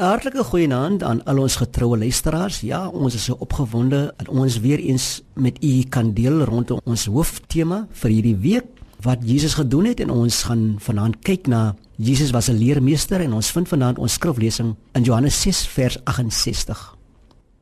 [0.00, 2.62] Hartlike goeienaand aan al ons getroue luisteraars.
[2.64, 7.04] Ja, ons is so opgewonde dat ons weer eens met u kan deel rondom ons
[7.04, 12.32] hooftema vir hierdie week wat Jesus gedoen het en ons gaan vanaand kyk na Jesus
[12.32, 16.96] was 'n leermeester en ons vind vanaand ons skriflesing in Johannes 6 vers 68.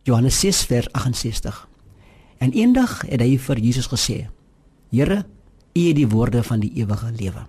[0.03, 1.69] Johannes 6 vers 68.
[2.39, 4.29] En eendag het hy vir Jesus gesê:
[4.91, 5.25] "Here,
[5.75, 7.47] U het die woorde van die ewige lewe."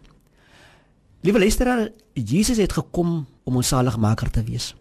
[1.21, 4.75] Liewe luisteraar, Jesus het gekom om ons saligmaker te wees.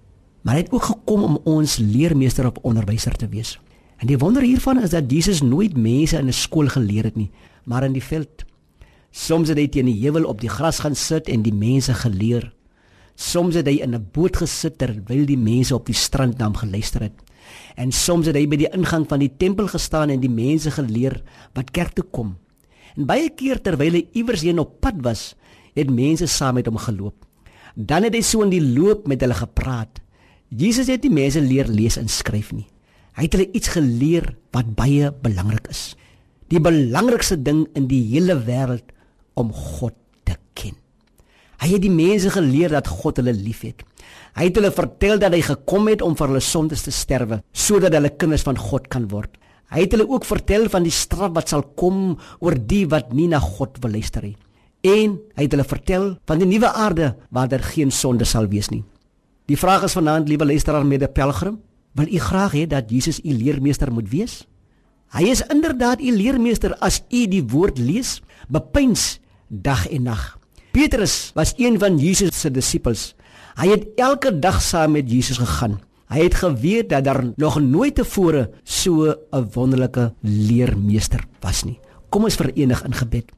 [0.48, 3.58] Maar hy het ook gekom om ons leermeester of onderwyser te wees.
[4.00, 7.30] En die wonder hiervan is dat Jesus nooit mense in 'n skool geleer het nie,
[7.64, 8.44] maar in die veld.
[9.10, 12.52] Soms het hy teen die heuwel op die gras gaan sit en die mense geleer.
[13.14, 16.56] Soms het hy in 'n boot gesit terwyl die mense op die strand na hom
[16.56, 17.22] geluister het.
[17.76, 21.22] En soms het hy by die ingang van die tempel gestaan en die mense geleer
[21.52, 22.36] wat kerk toe kom.
[22.96, 25.34] En baie keer terwyl hy iewers heen op pad was,
[25.74, 27.26] het mense saam met hom geloop.
[27.74, 30.00] Dan het hy so in die loop met hulle gepraat.
[30.48, 32.66] Jesus het die mense leer lees en skryf nie.
[33.18, 35.92] Hy het hulle iets geleer wat baie belangrik is.
[36.48, 38.94] Die belangrikste ding in die hele wêreld
[39.36, 40.76] om God te ken.
[41.60, 43.82] Hy het die mense geleer dat God hulle liefhet.
[44.38, 47.96] Hy het hulle vertel dat hy gekom het om vir hulle sondes te sterwe sodat
[47.98, 49.34] hulle kinders van God kan word.
[49.68, 53.28] Hy het hulle ook vertel van die straf wat sal kom oor die wat nie
[53.28, 54.38] na God wil luister nie.
[54.86, 58.70] En hy het hulle vertel van die nuwe aarde waar daar geen sonde sal wees
[58.72, 58.86] nie.
[59.48, 61.60] Die vraag is vanaand, liewe luisteraar met 'n pelgrim,
[61.92, 64.46] wil u graag hê dat Jesus u leermeester moet wees?
[65.08, 70.38] Hy is inderdaad u leermeester as u die woord lees, bepeins dag en nag.
[70.72, 73.14] Petrus was een van Jesus se disippels.
[73.54, 75.80] Hy het elke dag saam met Jesus gegaan.
[76.08, 81.80] Hy het geweet dat daar nog nooit tevore so 'n wonderlike leermeester was nie.
[82.08, 83.32] Kom ons verenig in gebed.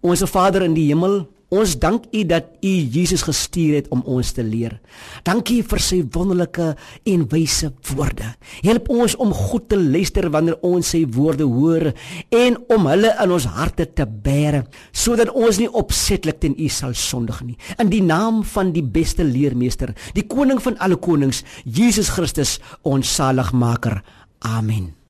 [0.00, 4.32] Onse Vader in die hemel, Ons dank U dat U Jesus gestuur het om ons
[4.34, 4.78] te leer.
[5.26, 6.72] Dankie vir sy wonderlike
[7.10, 8.32] en wyse woorde.
[8.64, 11.92] Help ons om goed te luister wanneer ons sy woorde hoor
[12.34, 16.96] en om hulle in ons harte te bære sodat ons nie opsetlik teen U sal
[16.98, 17.56] sondig nie.
[17.78, 23.14] In die naam van die beste leermeester, die koning van alle konings, Jesus Christus, ons
[23.14, 24.02] saligmaker.
[24.44, 25.03] Amen.